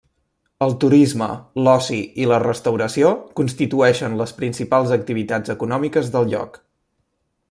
El 0.67 0.71
turisme, 0.83 1.25
l'oci 1.67 1.99
i 2.23 2.29
la 2.31 2.39
restauració 2.43 3.11
constituïxen 3.41 4.19
les 4.23 4.33
principals 4.41 4.95
activitats 4.97 5.55
econòmiques 5.59 6.11
del 6.17 6.31
lloc. 6.33 6.59